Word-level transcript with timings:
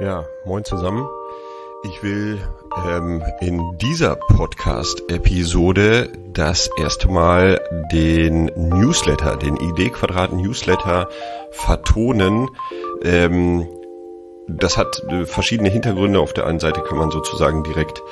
Ja, 0.00 0.24
moin 0.46 0.64
zusammen. 0.64 1.06
Ich 1.82 2.02
will 2.02 2.40
ähm, 2.86 3.22
in 3.42 3.76
dieser 3.76 4.16
Podcast-Episode 4.16 6.10
das 6.32 6.70
erste 6.78 7.08
Mal 7.08 7.60
den 7.92 8.46
Newsletter, 8.56 9.36
den 9.36 9.56
ID-Quadrat-Newsletter 9.56 11.06
vertonen. 11.50 12.48
Ähm, 13.02 13.68
das 14.56 14.76
hat 14.76 15.02
äh, 15.08 15.26
verschiedene 15.26 15.68
Hintergründe. 15.68 16.20
Auf 16.20 16.32
der 16.32 16.46
einen 16.46 16.60
Seite 16.60 16.80
kann 16.82 16.98
man 16.98 17.10
sozusagen 17.10 17.62
direkt 17.62 18.02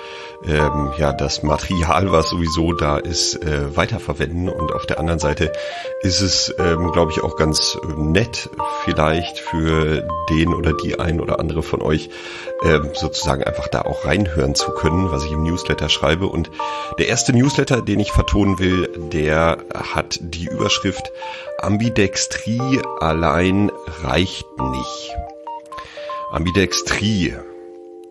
ähm, 0.44 0.92
ja 0.96 1.12
das 1.12 1.42
Material, 1.42 2.12
was 2.12 2.28
sowieso 2.28 2.72
da 2.72 2.98
ist, 2.98 3.42
äh, 3.42 3.76
weiterverwenden 3.76 4.48
und 4.48 4.72
auf 4.72 4.86
der 4.86 5.00
anderen 5.00 5.18
Seite 5.18 5.52
ist 6.02 6.20
es, 6.20 6.54
ähm, 6.58 6.92
glaube 6.92 7.12
ich, 7.12 7.22
auch 7.22 7.36
ganz 7.36 7.78
äh, 7.82 8.00
nett 8.00 8.48
vielleicht 8.84 9.38
für 9.38 10.06
den 10.30 10.54
oder 10.54 10.72
die 10.72 10.98
ein 10.98 11.20
oder 11.20 11.40
andere 11.40 11.62
von 11.62 11.82
euch 11.82 12.10
ähm, 12.64 12.90
sozusagen 12.94 13.42
einfach 13.44 13.68
da 13.68 13.82
auch 13.82 14.04
reinhören 14.04 14.54
zu 14.54 14.70
können, 14.72 15.10
was 15.10 15.24
ich 15.24 15.32
im 15.32 15.42
Newsletter 15.42 15.88
schreibe. 15.88 16.26
Und 16.26 16.50
der 16.98 17.08
erste 17.08 17.32
Newsletter, 17.32 17.82
den 17.82 18.00
ich 18.00 18.12
vertonen 18.12 18.58
will, 18.58 18.88
der 19.12 19.58
hat 19.74 20.18
die 20.20 20.46
Überschrift 20.46 21.12
Ambidextrie 21.60 22.80
allein 23.00 23.72
reicht 24.02 24.46
nicht. 24.60 25.16
Ambidextrie. 26.30 27.34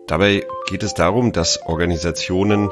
Dabei 0.06 0.44
geht 0.68 0.82
es 0.82 0.94
darum, 0.94 1.32
dass 1.32 1.60
Organisationen 1.66 2.70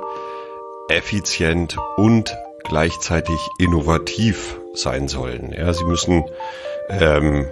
effizient 0.88 1.76
und 1.96 2.36
gleichzeitig 2.64 3.38
innovativ 3.58 4.58
sein 4.74 5.08
sollen. 5.08 5.52
Ja, 5.52 5.72
sie 5.72 5.84
müssen 5.84 6.24
ähm, 6.88 7.46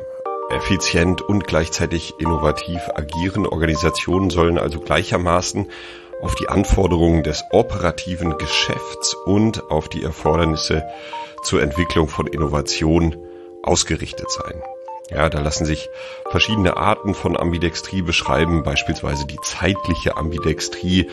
effizient 0.51 1.23
und 1.23 1.47
gleichzeitig 1.47 2.15
innovativ 2.19 2.81
agieren. 2.95 3.47
Organisationen 3.47 4.31
sollen 4.31 4.59
also 4.59 4.81
gleichermaßen 4.81 5.71
auf 6.21 6.35
die 6.35 6.49
Anforderungen 6.49 7.23
des 7.23 7.45
operativen 7.53 8.39
Geschäfts 8.39 9.15
und 9.25 9.71
auf 9.71 9.89
die 9.89 10.03
Erfordernisse 10.03 10.85
zur 11.45 11.63
Entwicklung 11.63 12.09
von 12.09 12.27
Innovation 12.27 13.17
ausgerichtet 13.63 14.31
sein. 14.31 14.63
Ja, 15.11 15.29
da 15.29 15.41
lassen 15.41 15.67
sich 15.67 15.91
verschiedene 16.31 16.79
Arten 16.79 17.15
von 17.15 17.37
Ambidextrie 17.37 18.01
beschreiben, 18.01 18.63
beispielsweise 18.63 19.27
die 19.27 19.39
zeitliche 19.43 20.17
Ambidextrie, 20.17 21.11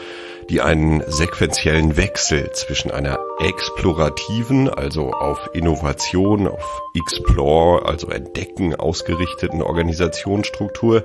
die 0.50 0.62
einen 0.62 1.04
sequentiellen 1.12 1.98
Wechsel 1.98 2.52
zwischen 2.54 2.90
einer 2.92 3.20
explorativen, 3.40 4.70
also 4.70 5.12
auf 5.12 5.50
Innovation, 5.54 6.48
auf 6.48 6.82
Explore, 6.96 7.86
also 7.86 8.08
Entdecken 8.08 8.76
ausgerichteten 8.76 9.62
Organisationsstruktur 9.62 11.04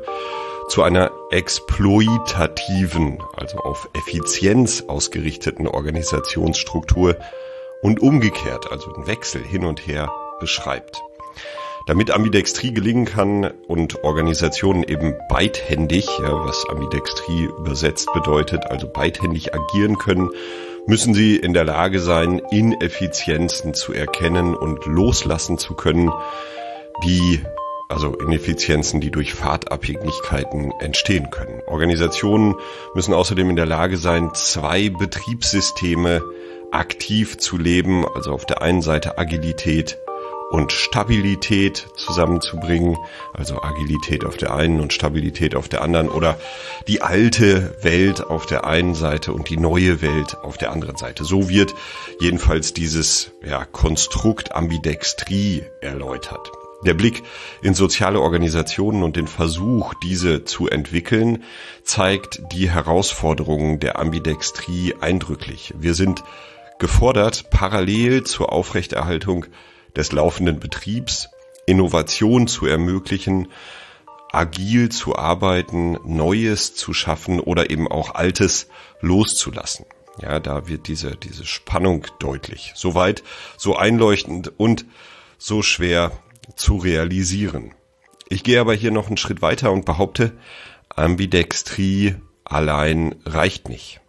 zu 0.69 0.83
einer 0.83 1.11
exploitativen, 1.31 3.21
also 3.37 3.59
auf 3.59 3.89
Effizienz 3.95 4.84
ausgerichteten 4.87 5.67
Organisationsstruktur 5.67 7.17
und 7.83 8.00
umgekehrt, 8.00 8.71
also 8.71 8.93
den 8.93 9.09
Wechsel 9.09 9.43
hin 9.43 9.65
und 9.65 9.87
her 9.87 10.11
beschreibt. 10.41 11.03
Damit 11.87 12.11
Ambidextrie 12.11 12.75
gelingen 12.75 13.05
kann 13.05 13.45
und 13.69 14.03
Organisationen 14.03 14.83
eben 14.83 15.15
beidhändig, 15.29 16.09
was 16.19 16.69
Ambidextrie 16.69 17.45
übersetzt 17.59 18.09
bedeutet, 18.12 18.67
also 18.69 18.89
beidhändig 18.89 19.55
agieren 19.55 19.97
können, 19.97 20.31
müssen 20.89 21.15
sie 21.15 21.37
in 21.37 21.53
der 21.53 21.62
Lage 21.62 22.01
sein, 22.01 22.41
Ineffizienzen 22.51 23.73
zu 23.73 23.93
erkennen 23.93 24.56
und 24.56 24.84
loslassen 24.87 25.59
zu 25.59 25.75
können, 25.75 26.11
die 27.05 27.41
also 27.89 28.17
Ineffizienzen, 28.17 29.00
die 29.00 29.12
durch 29.12 29.33
Fahrtabhängigkeiten 29.33 30.73
entstehen 30.81 31.31
können. 31.31 31.62
Organisationen 31.69 32.56
müssen 32.97 33.15
außerdem 33.15 33.49
in 33.50 33.56
der 33.56 33.66
Lage 33.66 33.97
sein, 33.97 34.31
zwei 34.34 34.88
Betriebssysteme 34.88 36.21
aktiv 36.72 37.38
zu 37.38 37.56
leben, 37.56 38.05
also 38.12 38.32
auf 38.32 38.44
der 38.44 38.61
einen 38.61 38.82
Seite 38.82 39.19
Agilität 39.19 39.99
und 40.51 40.73
Stabilität 40.73 41.89
zusammenzubringen, 41.97 42.97
also 43.33 43.62
Agilität 43.62 44.25
auf 44.25 44.37
der 44.37 44.55
einen 44.55 44.81
und 44.81 44.93
Stabilität 44.93 45.55
auf 45.55 45.69
der 45.69 45.83
anderen 45.83 46.09
oder 46.09 46.39
die 46.87 47.03
alte 47.03 47.77
Welt 47.83 48.25
auf 48.25 48.47
der 48.47 48.67
einen 48.67 48.95
Seite 48.95 49.33
und 49.33 49.49
die 49.51 49.56
neue 49.56 50.03
Welt 50.03 50.37
auf 50.43 50.56
der 50.56 50.71
anderen 50.71 50.97
Seite. 50.97 51.25
So 51.25 51.49
wird 51.49 51.75
jedenfalls 52.21 52.73
dieses 52.73 53.33
ja, 53.45 53.65
Konstrukt 53.65 54.55
Ambidextrie 54.55 55.65
erläutert. 55.81 56.53
Der 56.85 56.95
Blick 56.95 57.25
in 57.62 57.75
soziale 57.75 58.21
Organisationen 58.21 59.03
und 59.03 59.17
den 59.17 59.27
Versuch, 59.27 59.95
diese 59.95 60.45
zu 60.45 60.69
entwickeln, 60.69 61.43
zeigt 61.83 62.41
die 62.53 62.71
Herausforderungen 62.71 63.81
der 63.81 63.99
Ambidextrie 63.99 64.95
eindrücklich. 65.01 65.75
Wir 65.79 65.95
sind 65.95 66.23
gefordert, 66.79 67.51
parallel 67.51 68.25
zur 68.25 68.53
Aufrechterhaltung 68.53 69.47
des 69.97 70.12
laufenden 70.12 70.61
Betriebs, 70.61 71.29
Innovation 71.67 72.47
zu 72.47 72.67
ermöglichen, 72.67 73.49
agil 74.33 74.91
zu 74.91 75.17
arbeiten, 75.17 75.99
Neues 76.05 76.75
zu 76.75 76.93
schaffen 76.93 77.41
oder 77.41 77.71
eben 77.71 77.89
auch 77.89 78.15
Altes 78.15 78.69
loszulassen. 79.01 79.87
Ja, 80.21 80.41
da 80.41 80.67
wird 80.69 80.89
diese, 80.89 81.17
diese 81.17 81.45
Spannung 81.45 82.06
deutlich. 82.19 82.73
Soweit, 82.75 83.23
so 83.56 83.77
einleuchtend 83.77 84.53
und 84.56 84.87
so 85.39 85.62
schwer 85.62 86.12
zu 86.55 86.77
realisieren. 86.77 87.75
Ich 88.29 88.43
gehe 88.43 88.61
aber 88.61 88.75
hier 88.75 88.91
noch 88.91 89.09
einen 89.09 89.19
Schritt 89.19 89.43
weiter 89.43 89.73
und 89.73 89.85
behaupte, 89.85 90.33
Ambidextrie 90.89 92.17
allein 92.45 93.17
reicht 93.25 93.69
nicht. 93.69 94.01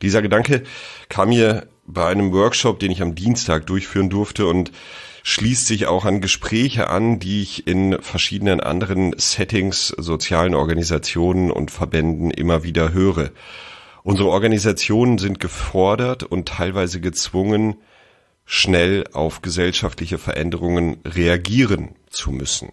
Dieser 0.00 0.22
Gedanke 0.22 0.64
kam 1.08 1.28
mir 1.28 1.68
bei 1.86 2.06
einem 2.06 2.32
Workshop, 2.32 2.80
den 2.80 2.90
ich 2.90 3.02
am 3.02 3.14
Dienstag 3.14 3.66
durchführen 3.66 4.10
durfte 4.10 4.46
und 4.46 4.72
schließt 5.22 5.66
sich 5.66 5.86
auch 5.86 6.04
an 6.04 6.20
Gespräche 6.20 6.88
an, 6.88 7.18
die 7.18 7.42
ich 7.42 7.66
in 7.66 8.00
verschiedenen 8.02 8.60
anderen 8.60 9.14
Settings, 9.16 9.88
sozialen 9.88 10.54
Organisationen 10.54 11.50
und 11.50 11.70
Verbänden 11.70 12.30
immer 12.30 12.64
wieder 12.64 12.92
höre. 12.92 13.30
Unsere 14.02 14.30
Organisationen 14.30 15.18
sind 15.18 15.38
gefordert 15.38 16.24
und 16.24 16.48
teilweise 16.48 17.00
gezwungen, 17.00 17.76
schnell 18.44 19.04
auf 19.12 19.42
gesellschaftliche 19.42 20.18
Veränderungen 20.18 20.98
reagieren 21.04 21.94
zu 22.10 22.32
müssen. 22.32 22.72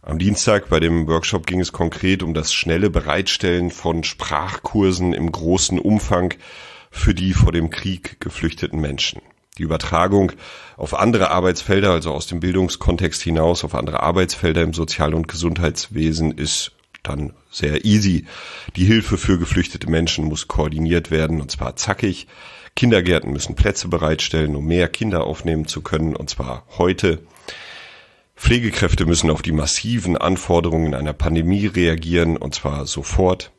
Am 0.00 0.18
Dienstag 0.18 0.70
bei 0.70 0.80
dem 0.80 1.06
Workshop 1.06 1.46
ging 1.46 1.60
es 1.60 1.72
konkret 1.72 2.22
um 2.22 2.32
das 2.32 2.54
schnelle 2.54 2.88
Bereitstellen 2.88 3.70
von 3.70 4.04
Sprachkursen 4.04 5.12
im 5.12 5.30
großen 5.30 5.78
Umfang 5.78 6.32
für 6.90 7.14
die 7.14 7.34
vor 7.34 7.52
dem 7.52 7.68
Krieg 7.68 8.18
geflüchteten 8.18 8.80
Menschen. 8.80 9.20
Die 9.58 9.64
Übertragung 9.64 10.32
auf 10.76 10.94
andere 10.94 11.30
Arbeitsfelder, 11.30 11.90
also 11.90 12.12
aus 12.12 12.28
dem 12.28 12.38
Bildungskontext 12.38 13.20
hinaus 13.20 13.64
auf 13.64 13.74
andere 13.74 14.02
Arbeitsfelder 14.02 14.62
im 14.62 14.72
Sozial- 14.72 15.14
und 15.14 15.26
Gesundheitswesen 15.26 16.32
ist 16.32 16.72
dann 17.02 17.32
sehr 17.50 17.84
easy. 17.84 18.26
Die 18.76 18.84
Hilfe 18.84 19.18
für 19.18 19.38
geflüchtete 19.38 19.90
Menschen 19.90 20.24
muss 20.24 20.46
koordiniert 20.46 21.10
werden 21.10 21.40
und 21.40 21.50
zwar 21.50 21.76
zackig. 21.76 22.28
Kindergärten 22.76 23.32
müssen 23.32 23.56
Plätze 23.56 23.88
bereitstellen, 23.88 24.54
um 24.54 24.64
mehr 24.64 24.88
Kinder 24.88 25.24
aufnehmen 25.24 25.66
zu 25.66 25.82
können 25.82 26.14
und 26.14 26.30
zwar 26.30 26.64
heute. 26.78 27.20
Pflegekräfte 28.36 29.04
müssen 29.04 29.30
auf 29.30 29.42
die 29.42 29.50
massiven 29.50 30.16
Anforderungen 30.16 30.94
einer 30.94 31.12
Pandemie 31.12 31.66
reagieren 31.66 32.36
und 32.36 32.54
zwar 32.54 32.86
sofort. 32.86 33.50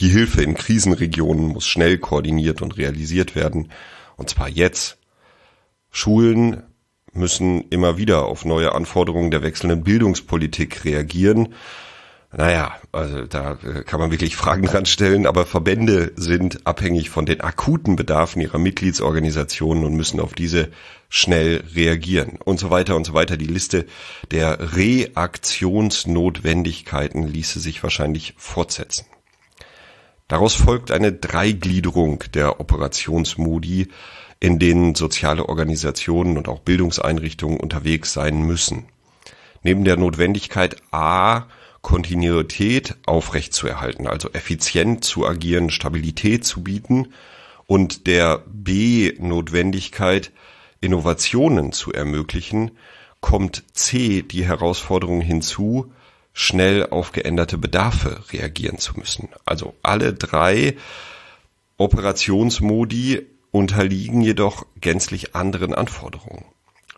Die 0.00 0.08
Hilfe 0.08 0.42
in 0.42 0.54
Krisenregionen 0.54 1.46
muss 1.46 1.66
schnell 1.66 1.96
koordiniert 1.96 2.60
und 2.60 2.76
realisiert 2.76 3.34
werden 3.34 3.70
und 4.18 4.28
zwar 4.28 4.50
jetzt. 4.50 4.98
Schulen 5.90 6.64
müssen 7.14 7.62
immer 7.70 7.96
wieder 7.96 8.26
auf 8.26 8.44
neue 8.44 8.74
Anforderungen 8.74 9.30
der 9.30 9.42
wechselnden 9.42 9.84
Bildungspolitik 9.84 10.84
reagieren. 10.84 11.54
Naja, 12.30 12.76
also 12.92 13.24
da 13.24 13.56
kann 13.86 14.00
man 14.00 14.10
wirklich 14.10 14.36
Fragen 14.36 14.62
dran 14.66 14.84
stellen, 14.84 15.26
aber 15.26 15.46
Verbände 15.46 16.12
sind 16.16 16.66
abhängig 16.66 17.08
von 17.08 17.24
den 17.24 17.40
akuten 17.40 17.96
Bedarfen 17.96 18.42
ihrer 18.42 18.58
Mitgliedsorganisationen 18.58 19.84
und 19.84 19.94
müssen 19.94 20.20
auf 20.20 20.34
diese 20.34 20.68
schnell 21.08 21.64
reagieren 21.74 22.38
und 22.44 22.60
so 22.60 22.68
weiter 22.68 22.96
und 22.96 23.06
so 23.06 23.14
weiter. 23.14 23.38
Die 23.38 23.46
Liste 23.46 23.86
der 24.30 24.76
Reaktionsnotwendigkeiten 24.76 27.26
ließe 27.26 27.60
sich 27.60 27.82
wahrscheinlich 27.82 28.34
fortsetzen. 28.36 29.06
Daraus 30.28 30.54
folgt 30.54 30.90
eine 30.90 31.12
Dreigliederung 31.12 32.22
der 32.34 32.60
Operationsmodi, 32.60 33.88
in 34.40 34.58
denen 34.58 34.94
soziale 34.94 35.48
Organisationen 35.48 36.36
und 36.36 36.48
auch 36.48 36.60
Bildungseinrichtungen 36.60 37.58
unterwegs 37.58 38.12
sein 38.12 38.42
müssen. 38.42 38.86
Neben 39.62 39.84
der 39.84 39.96
Notwendigkeit 39.96 40.76
A, 40.92 41.46
Kontinuität 41.80 42.96
aufrechtzuerhalten, 43.06 44.06
also 44.06 44.30
effizient 44.32 45.02
zu 45.02 45.26
agieren, 45.26 45.70
Stabilität 45.70 46.44
zu 46.44 46.62
bieten 46.62 47.08
und 47.66 48.06
der 48.06 48.44
B, 48.46 49.14
Notwendigkeit, 49.18 50.30
Innovationen 50.80 51.72
zu 51.72 51.92
ermöglichen, 51.92 52.72
kommt 53.20 53.64
C, 53.72 54.22
die 54.22 54.44
Herausforderung 54.44 55.20
hinzu, 55.20 55.92
schnell 56.38 56.86
auf 56.86 57.10
geänderte 57.10 57.58
Bedarfe 57.58 58.22
reagieren 58.32 58.78
zu 58.78 58.96
müssen. 58.96 59.28
Also 59.44 59.74
alle 59.82 60.14
drei 60.14 60.76
Operationsmodi 61.78 63.26
unterliegen 63.50 64.20
jedoch 64.20 64.64
gänzlich 64.80 65.34
anderen 65.34 65.74
Anforderungen. 65.74 66.44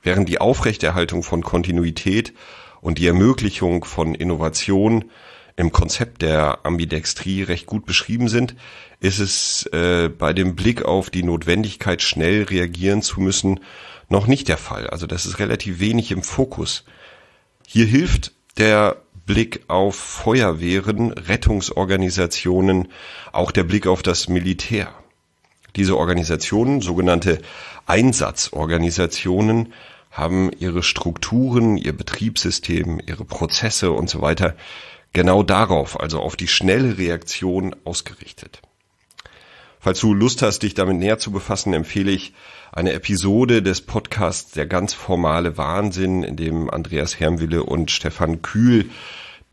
Während 0.03 0.29
die 0.29 0.43
Aufrechterhaltung 0.43 1.23
von 1.23 1.43
Kontinuität 1.43 2.35
und 2.83 2.99
die 2.99 3.07
Ermöglichung 3.07 3.85
von 3.87 4.15
Innovation 4.15 5.07
im 5.57 5.73
Konzept 5.73 6.21
der 6.21 6.59
Ambidextrie 6.65 7.43
recht 7.43 7.65
gut 7.65 7.87
beschrieben 7.87 8.29
sind, 8.29 8.55
ist 9.01 9.21
es 9.21 9.65
äh, 9.73 10.11
bei 10.11 10.35
dem 10.35 10.55
Blick 10.55 10.83
auf 10.85 11.09
die 11.09 11.23
Notwendigkeit, 11.23 12.03
schnell 12.03 12.43
reagieren 12.43 13.01
zu 13.01 13.21
müssen, 13.21 13.61
noch 14.11 14.27
nicht 14.27 14.49
der 14.49 14.59
Fall. 14.59 14.89
Also 14.89 15.07
das 15.07 15.25
ist 15.25 15.39
relativ 15.39 15.81
wenig 15.81 16.11
im 16.11 16.23
Fokus. 16.23 16.85
Hier 17.67 17.87
hilft 17.87 18.33
der 18.59 18.97
Blick 19.31 19.63
auf 19.69 19.95
Feuerwehren, 19.95 21.13
Rettungsorganisationen, 21.13 22.89
auch 23.31 23.53
der 23.53 23.63
Blick 23.63 23.87
auf 23.87 24.03
das 24.03 24.27
Militär. 24.27 24.93
Diese 25.77 25.97
Organisationen, 25.97 26.81
sogenannte 26.81 27.41
Einsatzorganisationen, 27.87 29.73
haben 30.11 30.51
ihre 30.59 30.83
Strukturen, 30.83 31.77
ihr 31.77 31.97
Betriebssystem, 31.97 33.01
ihre 33.07 33.25
Prozesse 33.25 33.93
und 33.93 34.11
so 34.11 34.21
weiter 34.21 34.57
genau 35.13 35.45
darauf, 35.45 36.01
also 36.01 36.19
auf 36.19 36.35
die 36.35 36.49
schnelle 36.49 36.99
Reaktion 36.99 37.77
ausgerichtet. 37.85 38.63
Falls 39.83 40.01
du 40.01 40.13
Lust 40.13 40.43
hast, 40.43 40.63
dich 40.63 40.75
damit 40.75 40.99
näher 40.99 41.19
zu 41.19 41.31
befassen, 41.31 41.73
empfehle 41.73 42.11
ich 42.11 42.35
eine 42.71 42.93
Episode 42.93 43.63
des 43.63 43.81
Podcasts 43.81 44.53
Der 44.53 44.67
ganz 44.67 44.93
formale 44.93 45.57
Wahnsinn, 45.57 46.23
in 46.23 46.37
dem 46.37 46.69
Andreas 46.69 47.19
Hermwille 47.19 47.65
und 47.65 47.91
Stefan 47.91 48.43
Kühl 48.43 48.91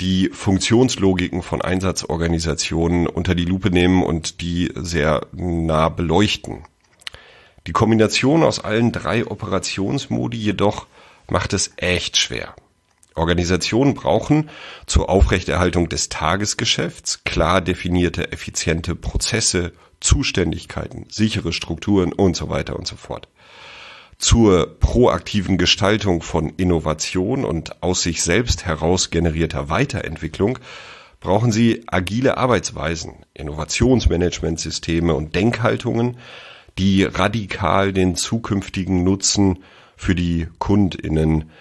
die 0.02 0.30
Funktionslogiken 0.34 1.42
von 1.42 1.62
Einsatzorganisationen 1.62 3.08
unter 3.08 3.36
die 3.36 3.46
Lupe 3.46 3.70
nehmen 3.70 4.04
und 4.04 4.42
die 4.42 4.70
sehr 4.76 5.26
nah 5.32 5.88
beleuchten. 5.88 6.66
Die 7.66 7.72
Kombination 7.72 8.44
aus 8.44 8.60
allen 8.60 8.92
drei 8.92 9.26
Operationsmodi 9.26 10.38
jedoch 10.38 10.88
macht 11.30 11.54
es 11.54 11.72
echt 11.78 12.18
schwer. 12.18 12.54
Organisationen 13.18 13.94
brauchen 13.94 14.50
zur 14.86 15.10
Aufrechterhaltung 15.10 15.90
des 15.90 16.10
Tagesgeschäfts 16.10 17.24
klar 17.24 17.62
definierte, 17.62 18.32
effiziente 18.32 18.96
Prozesse, 18.96 19.74
Zuständigkeiten, 20.00 21.06
sichere 21.10 21.54
Strukturen 21.54 22.14
und 22.14 22.36
so 22.36 22.50
weiter 22.50 22.76
und 22.76 22.88
so 22.88 22.96
fort. 22.96 23.28
Zur 24.18 24.80
proaktiven 24.80 25.58
Gestaltung 25.58 26.22
von 26.22 26.50
Innovation 26.58 27.46
und 27.46 27.84
aus 27.84 28.02
sich 28.02 28.24
selbst 28.24 28.66
heraus 28.66 29.10
generierter 29.10 29.70
Weiterentwicklung 29.70 30.58
brauchen 31.20 31.52
sie 31.52 31.84
agile 31.88 32.38
Arbeitsweisen, 32.38 33.26
Innovationsmanagementsysteme 33.34 35.14
und 35.14 35.36
Denkhaltungen, 35.36 36.18
die 36.78 37.04
radikal 37.04 37.94
den 37.94 38.16
zukünftigen 38.16 39.04
Nutzen 39.04 39.64
für 39.96 40.16
die 40.16 40.48
Kundinnen 40.60 41.52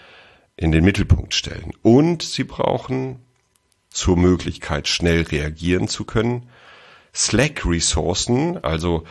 in 0.56 0.72
den 0.72 0.84
Mittelpunkt 0.84 1.34
stellen. 1.34 1.72
Und 1.82 2.22
sie 2.22 2.44
brauchen 2.44 3.20
zur 3.90 4.16
Möglichkeit, 4.16 4.88
schnell 4.88 5.22
reagieren 5.22 5.88
zu 5.88 6.04
können, 6.04 6.48
Slack-Ressourcen, 7.14 8.62
also 8.62 9.04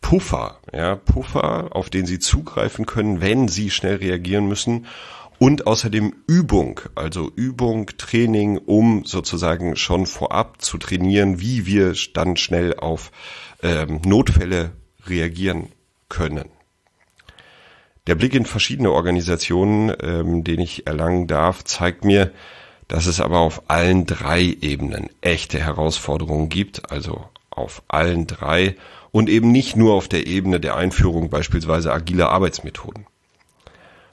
Puffer, 0.00 0.60
ja, 0.72 0.96
Puffer, 0.96 1.74
auf 1.74 1.90
den 1.90 2.06
sie 2.06 2.18
zugreifen 2.18 2.86
können, 2.86 3.20
wenn 3.20 3.48
sie 3.48 3.70
schnell 3.70 3.96
reagieren 3.96 4.46
müssen 4.48 4.86
und 5.38 5.66
außerdem 5.66 6.14
Übung, 6.26 6.80
also 6.94 7.30
Übung, 7.34 7.86
Training, 7.96 8.58
um 8.58 9.04
sozusagen 9.04 9.76
schon 9.76 10.06
vorab 10.06 10.62
zu 10.62 10.78
trainieren, 10.78 11.40
wie 11.40 11.66
wir 11.66 11.94
dann 12.12 12.36
schnell 12.36 12.74
auf 12.74 13.12
ähm, 13.62 14.00
Notfälle 14.04 14.72
reagieren 15.06 15.68
können. 16.08 16.48
Der 18.08 18.14
Blick 18.14 18.34
in 18.34 18.46
verschiedene 18.46 18.90
Organisationen, 18.90 19.92
ähm, 20.02 20.42
den 20.42 20.60
ich 20.60 20.86
erlangen 20.86 21.26
darf, 21.26 21.62
zeigt 21.64 22.06
mir, 22.06 22.32
dass 22.88 23.04
es 23.04 23.20
aber 23.20 23.40
auf 23.40 23.64
allen 23.68 24.06
drei 24.06 24.56
Ebenen 24.62 25.10
echte 25.20 25.58
Herausforderungen 25.58 26.48
gibt, 26.48 26.90
also 26.90 27.26
auf 27.50 27.82
allen 27.86 28.26
drei 28.26 28.76
und 29.10 29.28
eben 29.28 29.52
nicht 29.52 29.76
nur 29.76 29.92
auf 29.92 30.08
der 30.08 30.26
Ebene 30.26 30.58
der 30.58 30.74
Einführung 30.74 31.28
beispielsweise 31.28 31.92
agiler 31.92 32.30
Arbeitsmethoden. 32.30 33.04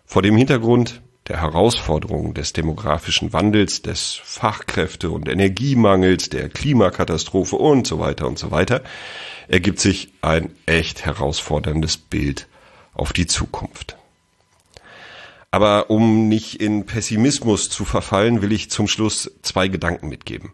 Vor 0.06 0.22
dem 0.22 0.36
Hintergrund 0.36 1.02
der 1.30 1.42
Herausforderungen 1.42 2.34
des 2.34 2.52
demografischen 2.52 3.32
Wandels, 3.32 3.82
des 3.82 4.20
Fachkräfte- 4.22 5.10
und 5.10 5.30
Energiemangels, 5.30 6.28
der 6.28 6.50
Klimakatastrophe 6.50 7.56
und 7.56 7.88
so 7.88 7.98
weiter 8.00 8.28
und 8.28 8.38
so 8.38 8.52
weiter, 8.52 8.82
ergibt 9.48 9.80
sich 9.80 10.10
ein 10.22 10.52
echt 10.66 11.06
herausforderndes 11.06 11.96
Bild 11.96 12.50
auf 12.96 13.14
die 13.14 13.28
Zukunft. 13.28 13.98
Aber 15.52 15.90
um 15.90 16.28
nicht 16.28 16.60
in 16.60 16.86
Pessimismus 16.86 17.70
zu 17.70 17.86
verfallen, 17.86 18.42
will 18.42 18.52
ich 18.52 18.70
zum 18.70 18.88
Schluss 18.88 19.32
zwei 19.42 19.68
Gedanken 19.68 20.10
mitgeben. 20.10 20.54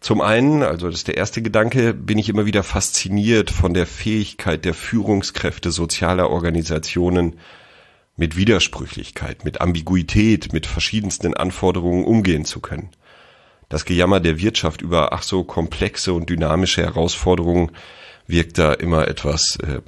Zum 0.00 0.20
einen, 0.20 0.62
also 0.62 0.86
das 0.86 1.00
ist 1.00 1.08
der 1.08 1.16
erste 1.16 1.42
Gedanke, 1.42 1.92
bin 1.92 2.18
ich 2.18 2.28
immer 2.28 2.46
wieder 2.46 2.62
fasziniert 2.62 3.50
von 3.50 3.74
der 3.74 3.86
Fähigkeit 3.86 4.64
der 4.64 4.74
Führungskräfte 4.74 5.72
sozialer 5.72 6.30
Organisationen, 6.30 7.36
mit 8.18 8.36
Widersprüchlichkeit, 8.36 9.44
mit 9.44 9.60
Ambiguität, 9.60 10.52
mit 10.52 10.66
verschiedensten 10.66 11.34
Anforderungen 11.34 12.04
umgehen 12.04 12.44
zu 12.44 12.60
können. 12.60 12.90
Das 13.68 13.84
Gejammer 13.84 14.18
der 14.18 14.40
Wirtschaft 14.40 14.82
über 14.82 15.12
ach 15.12 15.22
so 15.22 15.44
komplexe 15.44 16.12
und 16.12 16.28
dynamische 16.28 16.82
Herausforderungen 16.82 17.70
wirkt 18.28 18.58
da 18.58 18.74
immer 18.74 19.08
etwas 19.08 19.56
äh, 19.56 19.80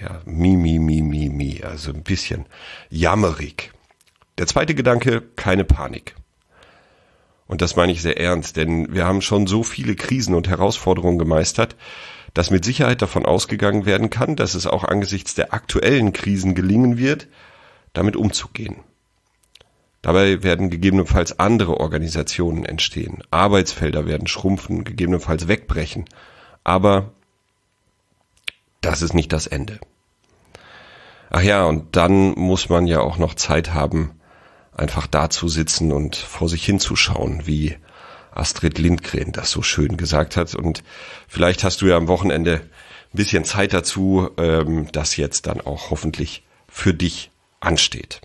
ja, 0.00 0.20
mi, 0.24 0.56
mi, 0.56 0.78
mi, 0.80 1.02
mi, 1.02 1.28
mi, 1.28 1.62
also 1.62 1.92
ein 1.92 2.02
bisschen 2.02 2.46
jammerig. 2.90 3.70
Der 4.38 4.46
zweite 4.46 4.74
Gedanke, 4.74 5.22
keine 5.36 5.64
Panik. 5.64 6.16
Und 7.46 7.62
das 7.62 7.76
meine 7.76 7.92
ich 7.92 8.02
sehr 8.02 8.18
ernst, 8.18 8.56
denn 8.56 8.92
wir 8.92 9.04
haben 9.04 9.22
schon 9.22 9.46
so 9.46 9.62
viele 9.62 9.94
Krisen 9.94 10.34
und 10.34 10.48
Herausforderungen 10.48 11.18
gemeistert, 11.18 11.76
dass 12.34 12.50
mit 12.50 12.64
Sicherheit 12.64 13.02
davon 13.02 13.24
ausgegangen 13.24 13.86
werden 13.86 14.10
kann, 14.10 14.36
dass 14.36 14.54
es 14.54 14.66
auch 14.66 14.82
angesichts 14.82 15.34
der 15.34 15.54
aktuellen 15.54 16.12
Krisen 16.12 16.54
gelingen 16.54 16.98
wird, 16.98 17.28
damit 17.92 18.16
umzugehen. 18.16 18.76
Dabei 20.02 20.42
werden 20.42 20.70
gegebenenfalls 20.70 21.38
andere 21.38 21.78
Organisationen 21.78 22.64
entstehen, 22.64 23.22
Arbeitsfelder 23.30 24.06
werden 24.06 24.26
schrumpfen, 24.26 24.84
gegebenenfalls 24.84 25.48
wegbrechen, 25.48 26.04
aber 26.64 27.12
das 28.86 29.02
ist 29.02 29.14
nicht 29.14 29.32
das 29.32 29.46
Ende. 29.46 29.80
Ach 31.30 31.42
ja, 31.42 31.64
und 31.64 31.96
dann 31.96 32.30
muss 32.38 32.68
man 32.68 32.86
ja 32.86 33.00
auch 33.00 33.18
noch 33.18 33.34
Zeit 33.34 33.74
haben, 33.74 34.20
einfach 34.72 35.06
da 35.06 35.28
zu 35.28 35.48
sitzen 35.48 35.92
und 35.92 36.16
vor 36.16 36.48
sich 36.48 36.64
hinzuschauen, 36.64 37.46
wie 37.46 37.76
Astrid 38.30 38.78
Lindgren 38.78 39.32
das 39.32 39.50
so 39.50 39.62
schön 39.62 39.96
gesagt 39.96 40.36
hat. 40.36 40.54
Und 40.54 40.84
vielleicht 41.26 41.64
hast 41.64 41.82
du 41.82 41.86
ja 41.86 41.96
am 41.96 42.08
Wochenende 42.08 42.60
ein 43.12 43.16
bisschen 43.16 43.44
Zeit 43.44 43.72
dazu, 43.72 44.30
ähm, 44.38 44.88
das 44.92 45.16
jetzt 45.16 45.46
dann 45.46 45.60
auch 45.60 45.90
hoffentlich 45.90 46.44
für 46.68 46.94
dich 46.94 47.30
ansteht. 47.60 48.20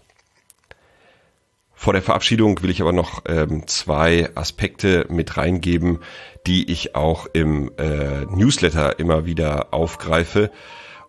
Vor 1.82 1.94
der 1.94 2.04
Verabschiedung 2.04 2.62
will 2.62 2.70
ich 2.70 2.80
aber 2.80 2.94
noch 2.94 3.24
ähm, 3.28 3.66
zwei 3.66 4.30
Aspekte 4.36 5.08
mit 5.10 5.36
reingeben, 5.36 5.98
die 6.46 6.72
ich 6.72 6.94
auch 6.94 7.26
im 7.34 7.72
äh, 7.80 8.24
Newsletter 8.26 9.00
immer 9.00 9.26
wieder 9.26 9.74
aufgreife. 9.74 10.52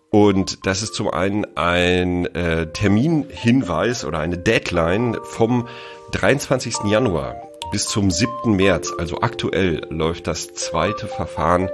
Und 0.09 0.65
das 0.65 0.81
ist 0.81 0.95
zum 0.95 1.11
einen 1.11 1.45
ein 1.55 2.25
äh, 2.33 2.71
Terminhinweis 2.73 4.03
oder 4.03 4.17
eine 4.17 4.39
Deadline 4.39 5.15
vom 5.21 5.67
23. 6.13 6.85
Januar 6.85 7.35
bis 7.71 7.85
zum 7.85 8.09
7. 8.09 8.55
März. 8.55 8.91
Also 8.97 9.21
aktuell 9.21 9.85
läuft 9.91 10.25
das 10.25 10.55
zweite 10.55 11.05
Verfahren 11.05 11.69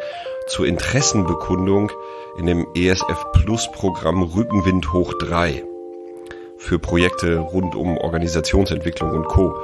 zur 0.50 0.68
Interessenbekundung 0.68 1.90
in 2.38 2.48
dem 2.48 2.68
ESF 2.76 3.28
Plus 3.32 3.72
Programm 3.72 4.24
Rückenwind 4.24 4.92
hoch 4.92 5.14
3 5.14 5.64
für 6.60 6.78
Projekte 6.78 7.38
rund 7.38 7.74
um 7.76 7.98
Organisationsentwicklung 7.98 9.12
und 9.12 9.28
Co. 9.28 9.58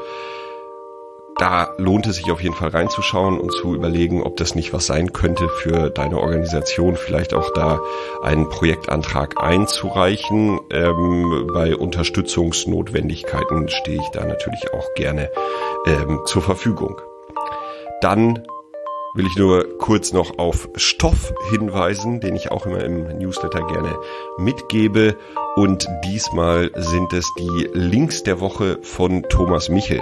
Da 1.38 1.74
lohnt 1.78 2.08
es 2.08 2.16
sich 2.16 2.32
auf 2.32 2.42
jeden 2.42 2.56
Fall 2.56 2.70
reinzuschauen 2.70 3.38
und 3.38 3.52
zu 3.52 3.75
überlegen, 3.75 4.24
ob 4.24 4.38
das 4.38 4.56
nicht 4.56 4.72
was 4.72 4.86
sein 4.86 5.12
könnte 5.12 5.50
für 5.50 5.90
deine 5.90 6.18
Organisation, 6.18 6.96
vielleicht 6.96 7.34
auch 7.34 7.52
da 7.54 7.82
einen 8.24 8.48
Projektantrag 8.48 9.44
einzureichen. 9.44 10.62
Ähm, 10.72 11.50
bei 11.54 11.75
Unterstützungsnotwendigkeiten 11.75 13.68
stehe 13.68 14.00
ich 14.00 14.10
da 14.14 14.24
natürlich 14.24 14.74
auch 14.74 14.94
gerne 14.96 15.30
ähm, 15.86 16.22
zur 16.25 16.42
Verfügung. 16.42 17.02
Dann 18.00 18.48
will 19.14 19.25
ich 19.25 19.36
nur 19.36 19.78
kurz 19.78 20.14
noch 20.14 20.38
auf 20.38 20.70
Stoff 20.75 21.34
hinweisen, 21.50 22.22
den 22.22 22.36
ich 22.36 22.52
auch 22.52 22.66
immer 22.66 22.82
im 22.84 23.18
Newsletter 23.18 23.66
gerne 23.68 23.98
mitgebe. 24.38 25.18
Und 25.56 25.88
diesmal 26.04 26.70
sind 26.76 27.14
es 27.14 27.34
die 27.40 27.70
Links 27.74 28.24
der 28.24 28.42
Woche 28.42 28.78
von 28.82 29.24
Thomas 29.24 29.70
Michel. 29.70 30.02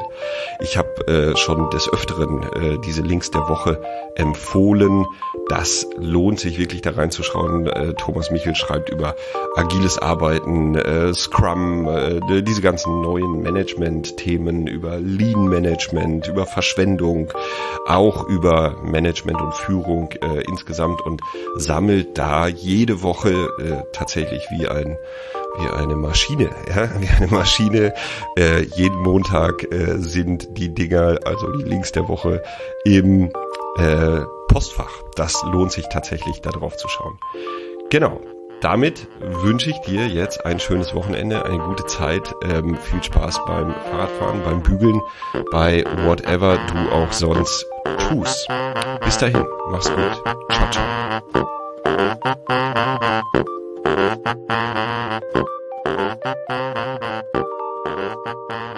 Ich 0.62 0.78
habe 0.78 1.08
äh, 1.08 1.38
schon 1.38 1.70
des 1.70 1.92
Öfteren 1.94 2.42
äh, 2.54 2.80
diese 2.84 3.04
Links 3.04 3.30
der 3.30 3.48
Woche 3.48 3.80
empfohlen. 4.16 5.06
Das 5.50 5.88
lohnt 5.98 6.40
sich 6.40 6.58
wirklich 6.58 6.82
da 6.82 6.92
reinzuschauen. 6.92 7.68
Äh, 7.68 7.94
Thomas 7.94 8.32
Michel 8.32 8.56
schreibt 8.56 8.90
über 8.90 9.16
agiles 9.56 10.00
Arbeiten, 10.00 10.76
äh, 10.76 11.14
Scrum, 11.14 11.88
äh, 11.88 12.42
diese 12.42 12.62
ganzen 12.62 13.02
neuen 13.02 13.44
Management-Themen, 13.44 14.66
über 14.66 14.98
Lean-Management, 15.00 16.28
über 16.30 16.48
Verschwendung, 16.48 17.32
auch 17.88 18.28
über 18.28 18.76
Management 18.84 19.40
und 19.40 19.54
Führung 19.54 20.10
äh, 20.14 20.42
insgesamt 20.48 21.02
und 21.02 21.22
sammelt 21.58 22.18
da 22.18 22.48
jede 22.48 23.04
Woche 23.04 23.50
tatsächlich 23.92 24.42
wie 24.52 24.68
ein 24.68 24.98
wie 25.58 25.70
eine 25.70 25.96
Maschine, 25.96 26.50
ja, 26.68 26.90
wie 27.00 27.08
eine 27.08 27.28
Maschine. 27.28 27.94
Äh, 28.38 28.62
jeden 28.76 29.00
Montag 29.02 29.64
äh, 29.72 29.98
sind 29.98 30.58
die 30.58 30.74
Dinger, 30.74 31.20
also 31.26 31.52
die 31.52 31.64
Links 31.64 31.92
der 31.92 32.08
Woche 32.08 32.42
im 32.86 33.32
äh, 33.78 34.22
Postfach. 34.48 34.92
Das 35.16 35.44
lohnt 35.52 35.72
sich 35.72 35.88
tatsächlich, 35.90 36.42
da 36.42 36.52
drauf 36.52 36.78
zu 36.78 36.88
schauen. 36.88 37.20
Genau. 37.90 38.20
Damit 38.62 39.10
wünsche 39.20 39.72
ich 39.72 39.80
dir 39.82 40.08
jetzt 40.08 40.46
ein 40.46 40.58
schönes 40.58 40.96
Wochenende, 40.96 41.44
eine 41.44 41.58
gute 41.60 41.86
Zeit, 41.86 42.34
ähm, 42.46 42.78
viel 42.78 43.04
Spaß 43.04 43.42
beim 43.46 43.74
Fahrradfahren, 43.74 44.42
beim 44.46 44.64
Bügeln, 44.64 45.02
bei 45.52 45.84
whatever 46.06 46.58
du 46.72 46.92
auch 46.94 47.12
sonst 47.12 47.66
tust. 48.08 48.48
Bis 49.04 49.18
dahin, 49.18 49.46
mach's 49.70 49.90
gut. 49.90 50.24
Ciao, 50.50 50.72
ciao. 53.34 53.62
Thank 53.86 54.25
you. 58.52 58.73